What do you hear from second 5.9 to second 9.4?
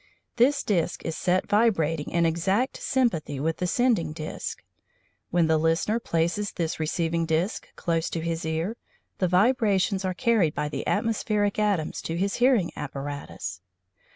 places this receiving disc close to his ear, the